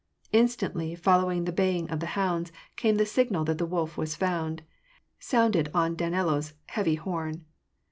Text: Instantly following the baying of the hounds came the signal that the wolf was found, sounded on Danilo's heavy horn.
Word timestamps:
Instantly 0.31 0.95
following 0.95 1.45
the 1.45 1.51
baying 1.51 1.87
of 1.91 1.99
the 1.99 2.07
hounds 2.17 2.51
came 2.75 2.95
the 2.95 3.05
signal 3.05 3.45
that 3.45 3.59
the 3.59 3.67
wolf 3.67 3.97
was 3.97 4.15
found, 4.15 4.63
sounded 5.19 5.69
on 5.75 5.93
Danilo's 5.95 6.55
heavy 6.69 6.95
horn. 6.95 7.45